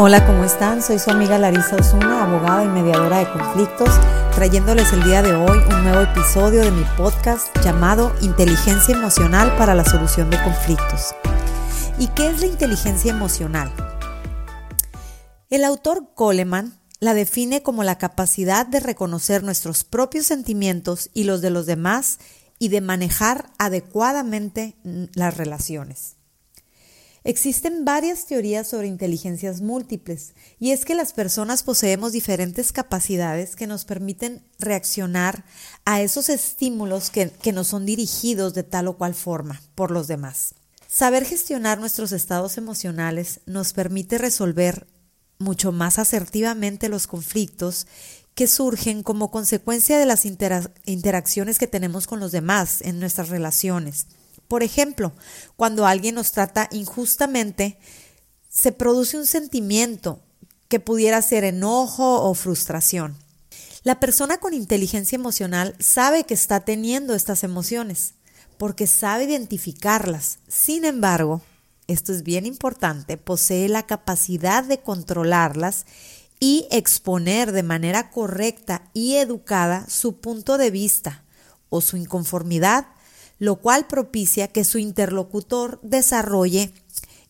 Hola, 0.00 0.24
¿cómo 0.24 0.44
están? 0.44 0.80
Soy 0.80 1.00
su 1.00 1.10
amiga 1.10 1.38
Larisa 1.38 1.74
Osuna, 1.74 2.22
abogada 2.22 2.62
y 2.62 2.68
mediadora 2.68 3.18
de 3.18 3.32
conflictos, 3.32 3.88
trayéndoles 4.32 4.92
el 4.92 5.02
día 5.02 5.22
de 5.22 5.34
hoy 5.34 5.58
un 5.58 5.82
nuevo 5.82 6.02
episodio 6.02 6.60
de 6.60 6.70
mi 6.70 6.84
podcast 6.96 7.48
llamado 7.64 8.14
Inteligencia 8.22 8.94
Emocional 8.94 9.56
para 9.56 9.74
la 9.74 9.84
Solución 9.84 10.30
de 10.30 10.40
Conflictos. 10.44 11.16
¿Y 11.98 12.06
qué 12.14 12.30
es 12.30 12.40
la 12.40 12.46
inteligencia 12.46 13.10
emocional? 13.10 13.72
El 15.50 15.64
autor 15.64 16.12
Coleman 16.14 16.78
la 17.00 17.12
define 17.12 17.64
como 17.64 17.82
la 17.82 17.98
capacidad 17.98 18.68
de 18.68 18.78
reconocer 18.78 19.42
nuestros 19.42 19.82
propios 19.82 20.26
sentimientos 20.26 21.10
y 21.12 21.24
los 21.24 21.40
de 21.40 21.50
los 21.50 21.66
demás 21.66 22.20
y 22.60 22.68
de 22.68 22.80
manejar 22.80 23.50
adecuadamente 23.58 24.76
las 24.84 25.36
relaciones. 25.36 26.17
Existen 27.28 27.84
varias 27.84 28.24
teorías 28.24 28.66
sobre 28.68 28.86
inteligencias 28.86 29.60
múltiples, 29.60 30.32
y 30.58 30.70
es 30.70 30.86
que 30.86 30.94
las 30.94 31.12
personas 31.12 31.62
poseemos 31.62 32.12
diferentes 32.12 32.72
capacidades 32.72 33.54
que 33.54 33.66
nos 33.66 33.84
permiten 33.84 34.42
reaccionar 34.58 35.44
a 35.84 36.00
esos 36.00 36.30
estímulos 36.30 37.10
que, 37.10 37.28
que 37.28 37.52
nos 37.52 37.66
son 37.66 37.84
dirigidos 37.84 38.54
de 38.54 38.62
tal 38.62 38.88
o 38.88 38.96
cual 38.96 39.12
forma 39.12 39.60
por 39.74 39.90
los 39.90 40.06
demás. 40.08 40.54
Saber 40.86 41.26
gestionar 41.26 41.78
nuestros 41.78 42.12
estados 42.12 42.56
emocionales 42.56 43.40
nos 43.44 43.74
permite 43.74 44.16
resolver 44.16 44.86
mucho 45.38 45.70
más 45.70 45.98
asertivamente 45.98 46.88
los 46.88 47.06
conflictos 47.06 47.86
que 48.34 48.46
surgen 48.46 49.02
como 49.02 49.30
consecuencia 49.30 49.98
de 49.98 50.06
las 50.06 50.24
interacciones 50.24 51.58
que 51.58 51.66
tenemos 51.66 52.06
con 52.06 52.20
los 52.20 52.32
demás 52.32 52.80
en 52.80 52.98
nuestras 52.98 53.28
relaciones 53.28 54.06
por 54.48 54.62
ejemplo, 54.62 55.12
cuando 55.56 55.86
alguien 55.86 56.14
nos 56.14 56.32
trata 56.32 56.68
injustamente, 56.72 57.78
se 58.48 58.72
produce 58.72 59.18
un 59.18 59.26
sentimiento 59.26 60.20
que 60.68 60.80
pudiera 60.80 61.20
ser 61.22 61.44
enojo 61.44 62.22
o 62.22 62.34
frustración. 62.34 63.16
La 63.84 64.00
persona 64.00 64.38
con 64.38 64.54
inteligencia 64.54 65.16
emocional 65.16 65.76
sabe 65.78 66.24
que 66.24 66.34
está 66.34 66.60
teniendo 66.60 67.14
estas 67.14 67.44
emociones 67.44 68.14
porque 68.56 68.86
sabe 68.86 69.24
identificarlas. 69.24 70.40
Sin 70.48 70.84
embargo, 70.84 71.42
esto 71.86 72.12
es 72.12 72.22
bien 72.22 72.44
importante, 72.44 73.16
posee 73.16 73.68
la 73.68 73.86
capacidad 73.86 74.64
de 74.64 74.80
controlarlas 74.80 75.86
y 76.40 76.66
exponer 76.70 77.52
de 77.52 77.62
manera 77.62 78.10
correcta 78.10 78.90
y 78.92 79.14
educada 79.14 79.86
su 79.88 80.20
punto 80.20 80.58
de 80.58 80.70
vista 80.70 81.24
o 81.70 81.80
su 81.80 81.96
inconformidad 81.96 82.86
lo 83.38 83.56
cual 83.56 83.86
propicia 83.86 84.48
que 84.48 84.64
su 84.64 84.78
interlocutor 84.78 85.80
desarrolle 85.82 86.72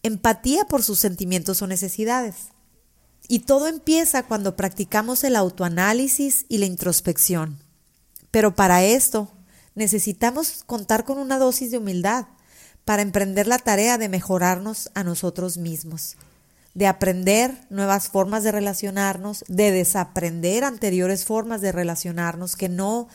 empatía 0.03 0.65
por 0.65 0.83
sus 0.83 0.99
sentimientos 0.99 1.61
o 1.63 1.67
necesidades. 1.67 2.49
Y 3.29 3.41
todo 3.41 3.69
empieza 3.69 4.23
cuando 4.23 4.57
practicamos 4.57 5.23
el 5.25 5.37
autoanálisis 5.37 6.47
y 6.49 6.59
la 6.59 6.67
introspección. 6.67 7.59
Pero 8.31 8.55
para 8.55 8.85
esto 8.85 9.33
necesitamos 9.75 10.65
contar 10.65 11.05
con 11.05 11.19
una 11.19 11.39
dosis 11.39 11.71
de 11.71 11.79
humildad 11.79 12.27
para 12.85 13.03
emprender 13.03 13.47
la 13.47 13.59
tarea 13.59 13.99
de 13.99 14.09
mejorarnos 14.09 14.91
a 14.95 15.05
nosotros 15.05 15.59
mismos, 15.59 16.17
de 16.73 16.87
aprender 16.87 17.55
nuevas 17.69 18.09
formas 18.09 18.45
de 18.45 18.53
relacionarnos, 18.53 19.45
de 19.47 19.73
desaprender 19.73 20.65
anteriores 20.65 21.27
formas 21.27 21.61
de 21.61 21.73
relacionarnos 21.73 22.57
que 22.57 22.71
no 22.71 23.09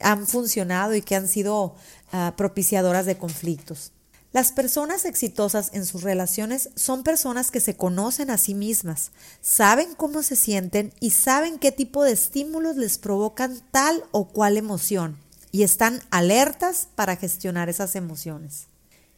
han 0.00 0.26
funcionado 0.26 0.94
y 0.94 1.02
que 1.02 1.16
han 1.16 1.28
sido 1.28 1.74
ah, 2.12 2.34
propiciadoras 2.36 3.06
de 3.06 3.16
conflictos. 3.16 3.92
Las 4.32 4.50
personas 4.50 5.04
exitosas 5.04 5.70
en 5.74 5.86
sus 5.86 6.02
relaciones 6.02 6.70
son 6.74 7.04
personas 7.04 7.52
que 7.52 7.60
se 7.60 7.76
conocen 7.76 8.30
a 8.30 8.38
sí 8.38 8.54
mismas, 8.54 9.12
saben 9.40 9.94
cómo 9.94 10.24
se 10.24 10.34
sienten 10.34 10.92
y 10.98 11.10
saben 11.10 11.60
qué 11.60 11.70
tipo 11.70 12.02
de 12.02 12.12
estímulos 12.12 12.76
les 12.76 12.98
provocan 12.98 13.60
tal 13.70 14.02
o 14.10 14.26
cual 14.26 14.56
emoción 14.56 15.18
y 15.52 15.62
están 15.62 16.02
alertas 16.10 16.88
para 16.96 17.14
gestionar 17.14 17.68
esas 17.68 17.94
emociones. 17.94 18.66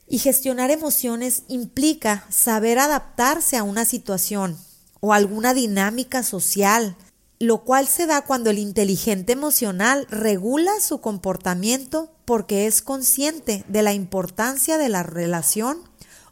Y 0.06 0.19
gestionar 0.19 0.70
emociones 0.70 1.44
implica 1.48 2.26
saber 2.28 2.78
adaptarse 2.78 3.56
a 3.56 3.62
una 3.62 3.86
situación 3.86 4.59
o 5.00 5.15
alguna 5.15 5.54
dinámica 5.54 6.22
social, 6.22 6.94
lo 7.38 7.64
cual 7.64 7.86
se 7.86 8.06
da 8.06 8.22
cuando 8.22 8.50
el 8.50 8.58
inteligente 8.58 9.32
emocional 9.32 10.06
regula 10.10 10.80
su 10.80 11.00
comportamiento 11.00 12.10
porque 12.24 12.66
es 12.66 12.82
consciente 12.82 13.64
de 13.69 13.82
la 13.82 13.92
importancia 13.92 14.78
de 14.78 14.88
la 14.88 15.02
relación 15.02 15.78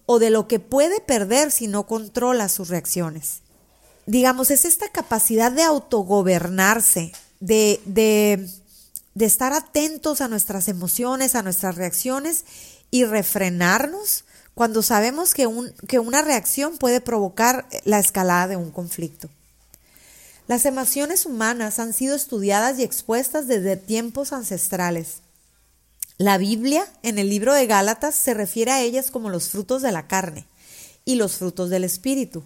o 0.06 0.18
de 0.18 0.30
lo 0.30 0.48
que 0.48 0.60
puede 0.60 1.00
perder 1.00 1.50
si 1.50 1.66
no 1.66 1.86
controla 1.86 2.48
sus 2.48 2.68
reacciones. 2.68 3.42
Digamos, 4.06 4.50
es 4.50 4.64
esta 4.64 4.88
capacidad 4.88 5.52
de 5.52 5.62
autogobernarse, 5.62 7.12
de, 7.40 7.80
de, 7.86 8.48
estar 9.24 9.52
atentos 9.52 10.20
a 10.20 10.28
nuestras 10.28 10.68
emociones, 10.68 11.34
a 11.34 11.42
nuestras 11.42 11.76
reacciones 11.76 12.44
y 12.90 13.04
refrenarnos 13.04 14.24
cuando 14.54 14.82
sabemos 14.82 15.34
que, 15.34 15.46
un, 15.46 15.72
que 15.88 15.98
una 15.98 16.22
reacción 16.22 16.76
puede 16.76 17.00
provocar 17.00 17.66
la 17.84 17.98
escalada 17.98 18.48
de 18.48 18.56
un 18.56 18.70
conflicto. 18.70 19.28
Las 20.46 20.66
emociones 20.66 21.24
humanas 21.24 21.78
han 21.78 21.94
sido 21.94 22.14
estudiadas 22.14 22.78
y 22.78 22.82
expuestas 22.82 23.48
desde 23.48 23.78
tiempos 23.78 24.34
ancestrales. 24.34 25.22
La 26.18 26.36
Biblia, 26.36 26.86
en 27.02 27.18
el 27.18 27.30
libro 27.30 27.54
de 27.54 27.66
Gálatas, 27.66 28.14
se 28.14 28.34
refiere 28.34 28.70
a 28.70 28.82
ellas 28.82 29.10
como 29.10 29.30
los 29.30 29.48
frutos 29.48 29.80
de 29.80 29.90
la 29.90 30.06
carne 30.06 30.46
y 31.06 31.14
los 31.14 31.38
frutos 31.38 31.70
del 31.70 31.82
espíritu. 31.82 32.44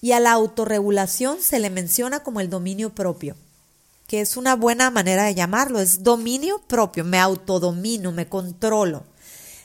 Y 0.00 0.12
a 0.12 0.20
la 0.20 0.32
autorregulación 0.32 1.42
se 1.42 1.58
le 1.58 1.68
menciona 1.68 2.22
como 2.22 2.40
el 2.40 2.48
dominio 2.48 2.94
propio, 2.94 3.36
que 4.06 4.22
es 4.22 4.38
una 4.38 4.56
buena 4.56 4.90
manera 4.90 5.24
de 5.24 5.34
llamarlo, 5.34 5.80
es 5.80 6.02
dominio 6.02 6.62
propio, 6.66 7.04
me 7.04 7.18
autodomino, 7.18 8.10
me 8.10 8.26
controlo. 8.26 9.04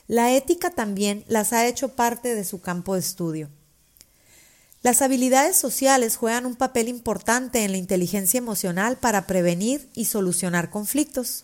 La 0.07 0.33
ética 0.33 0.69
también 0.69 1.23
las 1.27 1.53
ha 1.53 1.65
hecho 1.65 1.89
parte 1.89 2.35
de 2.35 2.43
su 2.43 2.59
campo 2.59 2.95
de 2.95 2.99
estudio. 2.99 3.49
Las 4.81 5.01
habilidades 5.01 5.57
sociales 5.57 6.15
juegan 6.15 6.45
un 6.45 6.55
papel 6.55 6.87
importante 6.87 7.65
en 7.65 7.71
la 7.71 7.77
inteligencia 7.77 8.37
emocional 8.37 8.95
para 8.95 9.27
prevenir 9.27 9.89
y 9.93 10.05
solucionar 10.05 10.69
conflictos. 10.69 11.43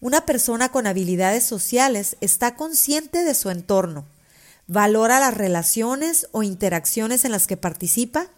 Una 0.00 0.26
persona 0.26 0.70
con 0.70 0.86
habilidades 0.86 1.42
sociales 1.42 2.16
está 2.20 2.54
consciente 2.54 3.24
de 3.24 3.34
su 3.34 3.50
entorno, 3.50 4.04
valora 4.68 5.18
las 5.18 5.34
relaciones 5.34 6.28
o 6.30 6.44
interacciones 6.44 7.24
en 7.24 7.32
las 7.32 7.48
que 7.48 7.56
participa, 7.56 8.28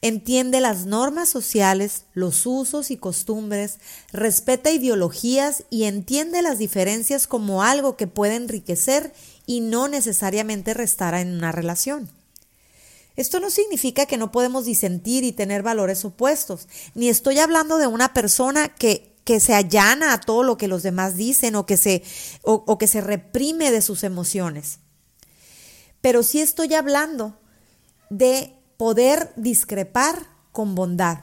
entiende 0.00 0.60
las 0.60 0.84
normas 0.84 1.28
sociales, 1.28 2.02
los 2.14 2.46
usos 2.46 2.90
y 2.90 2.96
costumbres, 2.96 3.78
respeta 4.12 4.72
ideologías 4.72 5.62
y 5.70 5.84
entiende 5.84 6.42
las 6.42 6.58
diferencias 6.58 7.28
como 7.28 7.62
algo 7.62 7.96
que 7.96 8.08
puede 8.08 8.34
enriquecer 8.34 9.12
y 9.46 9.60
no 9.60 9.86
necesariamente 9.86 10.74
restar 10.74 11.14
en 11.14 11.32
una 11.32 11.52
relación. 11.52 12.10
Esto 13.16 13.40
no 13.40 13.50
significa 13.50 14.06
que 14.06 14.16
no 14.16 14.32
podemos 14.32 14.64
disentir 14.64 15.24
y 15.24 15.32
tener 15.32 15.62
valores 15.62 16.04
opuestos, 16.04 16.68
ni 16.94 17.08
estoy 17.08 17.38
hablando 17.38 17.78
de 17.78 17.86
una 17.86 18.14
persona 18.14 18.68
que, 18.68 19.16
que 19.24 19.40
se 19.40 19.54
allana 19.54 20.12
a 20.12 20.20
todo 20.20 20.42
lo 20.42 20.56
que 20.56 20.68
los 20.68 20.82
demás 20.82 21.16
dicen 21.16 21.54
o 21.56 21.66
que, 21.66 21.76
se, 21.76 22.02
o 22.42 22.78
que 22.78 22.86
se 22.86 23.00
reprime 23.00 23.70
de 23.70 23.82
sus 23.82 24.02
emociones. 24.02 24.78
Pero 26.00 26.22
sí 26.22 26.40
estoy 26.40 26.74
hablando 26.74 27.38
de 28.10 28.54
poder 28.76 29.32
discrepar 29.36 30.26
con 30.50 30.74
bondad. 30.74 31.20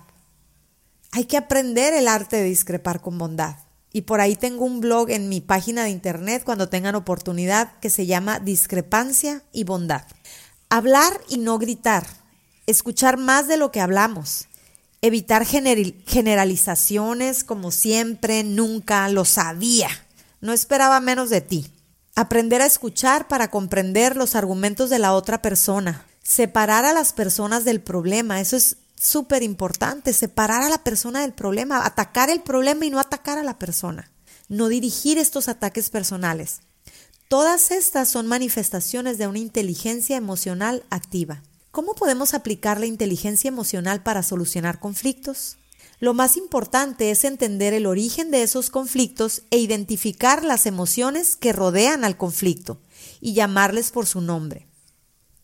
Hay 1.12 1.26
que 1.26 1.38
aprender 1.38 1.94
el 1.94 2.08
arte 2.08 2.38
de 2.38 2.44
discrepar 2.44 3.02
con 3.02 3.18
bondad. 3.18 3.58
Y 3.92 4.02
por 4.02 4.22
ahí 4.22 4.36
tengo 4.36 4.66
un 4.66 4.80
blog 4.80 5.10
en 5.10 5.30
mi 5.30 5.42
página 5.42 5.84
de 5.84 5.90
internet 5.90 6.44
cuando 6.46 6.70
tengan 6.70 6.96
oportunidad 6.96 7.80
que 7.80 7.90
se 7.90 8.06
llama 8.06 8.40
Discrepancia 8.40 9.44
y 9.52 9.63
Bondad. 9.63 10.04
Hablar 10.71 11.19
y 11.27 11.39
no 11.39 11.57
gritar. 11.57 12.06
Escuchar 12.68 13.18
más 13.18 13.48
de 13.48 13.57
lo 13.57 13.71
que 13.71 13.81
hablamos. 13.81 14.45
Evitar 15.01 15.44
generalizaciones 15.44 17.44
como 17.44 17.71
siempre, 17.71 18.44
nunca, 18.44 19.10
lo 19.10 19.25
sabía. 19.25 19.89
No 20.42 20.54
esperaba 20.54 21.00
menos 21.00 21.31
de 21.31 21.42
ti. 21.42 21.74
Aprender 22.13 22.62
a 22.62 22.68
escuchar 22.68 23.27
para 23.27 23.50
comprender 23.50 24.16
los 24.16 24.36
argumentos 24.36 24.92
de 24.92 25.00
la 25.00 25.13
otra 25.13 25.42
persona. 25.42 26.06
Separar 26.21 26.86
a 26.86 26.94
las 26.94 27.13
personas 27.13 27.65
del 27.65 27.81
problema. 27.81 28.39
Eso 28.39 28.56
es 28.56 28.77
súper 28.95 29.42
importante. 29.42 30.13
Separar 30.13 30.62
a 30.62 30.69
la 30.69 30.83
persona 30.83 31.22
del 31.22 31.33
problema. 31.33 31.83
Atacar 31.83 32.30
el 32.30 32.42
problema 32.42 32.86
y 32.86 32.92
no 32.92 33.00
atacar 33.00 33.39
a 33.39 33.44
la 33.44 33.57
persona. 33.57 34.12
No 34.50 34.68
dirigir 34.68 35.18
estos 35.18 35.48
ataques 35.48 35.89
personales. 35.89 36.60
Todas 37.30 37.70
estas 37.70 38.10
son 38.10 38.26
manifestaciones 38.26 39.20
de 39.20 39.28
una 39.28 39.38
inteligencia 39.38 40.18
emocional 40.18 40.84
activa. 40.90 41.44
¿Cómo 41.70 41.94
podemos 41.94 42.34
aplicar 42.34 42.80
la 42.80 42.88
inteligencia 42.88 43.50
emocional 43.50 44.02
para 44.02 44.24
solucionar 44.24 44.80
conflictos? 44.80 45.58
Lo 46.00 46.16
más 46.16 46.38
importante 46.38 47.12
es 47.12 47.24
entender 47.24 47.76
el 47.76 47.86
origen 47.86 48.31
de 48.31 48.42
esos 48.42 48.72
conflictos 48.72 49.44
e 49.52 49.60
identificar 49.60 50.44
las 50.44 50.66
emociones 50.66 51.36
que 51.36 51.54
rodean 51.54 52.04
al 52.04 52.18
conflicto 52.18 52.81
y 53.22 53.34
llamarles 53.34 53.92
por 53.92 54.08
su 54.08 54.22
nombre. 54.22 54.69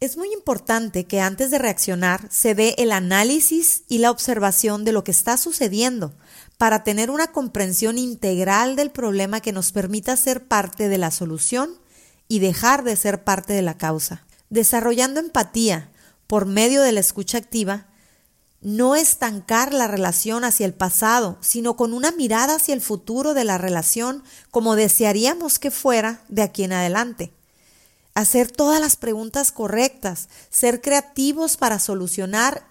Es 0.01 0.17
muy 0.17 0.33
importante 0.33 1.05
que 1.05 1.21
antes 1.21 1.51
de 1.51 1.57
reaccionar 1.57 2.27
se 2.29 2.53
dé 2.53 2.75
el 2.77 2.91
análisis 2.91 3.83
y 3.87 3.99
la 3.99 4.11
observación 4.11 4.83
de 4.83 4.91
lo 4.91 5.05
que 5.05 5.11
está 5.11 5.37
sucediendo 5.37 6.13
para 6.57 6.83
tener 6.83 7.09
una 7.09 7.27
comprensión 7.27 7.97
integral 7.97 8.75
del 8.75 8.91
problema 8.91 9.39
que 9.39 9.53
nos 9.53 9.71
permita 9.71 10.17
ser 10.17 10.47
parte 10.47 10.89
de 10.89 10.97
la 10.97 11.11
solución 11.11 11.69
y 12.27 12.39
dejar 12.39 12.83
de 12.83 12.97
ser 12.97 13.23
parte 13.23 13.53
de 13.53 13.61
la 13.61 13.77
causa. 13.77 14.25
Desarrollando 14.49 15.21
empatía 15.21 15.89
por 16.27 16.45
medio 16.45 16.81
de 16.81 16.91
la 16.91 16.99
escucha 16.99 17.37
activa, 17.37 17.87
no 18.59 18.95
estancar 18.95 19.73
la 19.73 19.87
relación 19.87 20.43
hacia 20.43 20.65
el 20.65 20.73
pasado, 20.73 21.37
sino 21.39 21.77
con 21.77 21.93
una 21.93 22.11
mirada 22.11 22.55
hacia 22.55 22.73
el 22.73 22.81
futuro 22.81 23.33
de 23.33 23.45
la 23.45 23.57
relación 23.57 24.23
como 24.51 24.75
desearíamos 24.75 25.57
que 25.57 25.71
fuera 25.71 26.21
de 26.27 26.41
aquí 26.41 26.63
en 26.65 26.73
adelante. 26.73 27.34
Hacer 28.15 28.49
todas 28.49 28.79
las 28.79 28.95
preguntas 28.95 29.51
correctas, 29.51 30.29
ser 30.49 30.81
creativos 30.81 31.57
para 31.57 31.79
solucionar, 31.79 32.65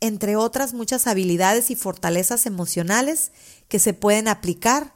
entre 0.00 0.36
otras 0.36 0.74
muchas 0.74 1.06
habilidades 1.06 1.70
y 1.70 1.74
fortalezas 1.74 2.44
emocionales 2.44 3.32
que 3.68 3.78
se 3.78 3.94
pueden 3.94 4.28
aplicar 4.28 4.92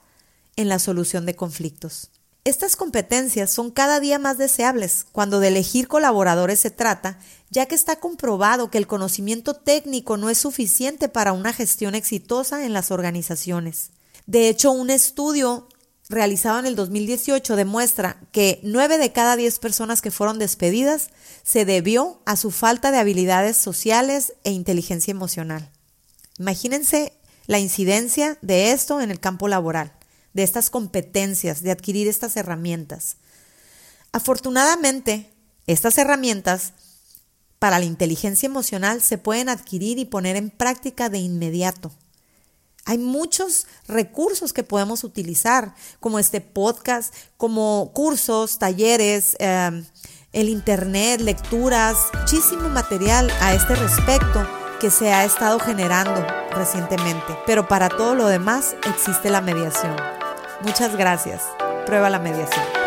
en 0.56 0.68
la 0.68 0.78
solución 0.78 1.24
de 1.24 1.36
conflictos. 1.36 2.10
Estas 2.44 2.76
competencias 2.76 3.50
son 3.50 3.70
cada 3.70 3.98
día 3.98 4.18
más 4.18 4.36
deseables 4.36 5.06
cuando 5.10 5.40
de 5.40 5.48
elegir 5.48 5.88
colaboradores 5.88 6.60
se 6.60 6.70
trata, 6.70 7.18
ya 7.48 7.64
que 7.64 7.74
está 7.74 7.96
comprobado 7.96 8.70
que 8.70 8.78
el 8.78 8.86
conocimiento 8.86 9.54
técnico 9.54 10.18
no 10.18 10.28
es 10.28 10.36
suficiente 10.36 11.08
para 11.08 11.32
una 11.32 11.54
gestión 11.54 11.94
exitosa 11.94 12.66
en 12.66 12.74
las 12.74 12.90
organizaciones. 12.90 13.90
De 14.26 14.50
hecho, 14.50 14.70
un 14.70 14.90
estudio 14.90 15.66
realizado 16.08 16.58
en 16.58 16.66
el 16.66 16.76
2018 16.76 17.56
demuestra 17.56 18.20
que 18.32 18.60
9 18.62 18.98
de 18.98 19.12
cada 19.12 19.36
10 19.36 19.58
personas 19.58 20.00
que 20.00 20.10
fueron 20.10 20.38
despedidas 20.38 21.10
se 21.42 21.64
debió 21.64 22.22
a 22.24 22.36
su 22.36 22.50
falta 22.50 22.90
de 22.90 22.98
habilidades 22.98 23.56
sociales 23.56 24.32
e 24.44 24.50
inteligencia 24.50 25.10
emocional. 25.10 25.70
Imagínense 26.38 27.12
la 27.46 27.58
incidencia 27.58 28.38
de 28.42 28.72
esto 28.72 29.00
en 29.00 29.10
el 29.10 29.20
campo 29.20 29.48
laboral 29.48 29.92
de 30.32 30.42
estas 30.42 30.70
competencias, 30.70 31.62
de 31.62 31.72
adquirir 31.72 32.06
estas 32.06 32.36
herramientas. 32.36 33.16
Afortunadamente, 34.12 35.30
estas 35.66 35.98
herramientas 35.98 36.74
para 37.58 37.78
la 37.78 37.84
inteligencia 37.84 38.46
emocional 38.46 39.02
se 39.02 39.18
pueden 39.18 39.48
adquirir 39.48 39.98
y 39.98 40.04
poner 40.04 40.36
en 40.36 40.50
práctica 40.50 41.08
de 41.08 41.18
inmediato. 41.18 41.90
Hay 42.88 42.96
muchos 42.96 43.66
recursos 43.86 44.54
que 44.54 44.62
podemos 44.62 45.04
utilizar, 45.04 45.74
como 46.00 46.18
este 46.18 46.40
podcast, 46.40 47.14
como 47.36 47.92
cursos, 47.92 48.58
talleres, 48.58 49.36
em, 49.40 49.84
el 50.32 50.48
Internet, 50.48 51.20
lecturas, 51.20 51.98
muchísimo 52.18 52.70
material 52.70 53.30
a 53.42 53.52
este 53.52 53.74
respecto 53.74 54.48
que 54.80 54.90
se 54.90 55.12
ha 55.12 55.26
estado 55.26 55.58
generando 55.60 56.26
recientemente. 56.52 57.36
Pero 57.44 57.68
para 57.68 57.90
todo 57.90 58.14
lo 58.14 58.26
demás 58.26 58.74
existe 58.88 59.28
la 59.28 59.42
mediación. 59.42 59.94
Muchas 60.62 60.96
gracias. 60.96 61.42
Prueba 61.84 62.08
la 62.08 62.20
mediación. 62.20 62.77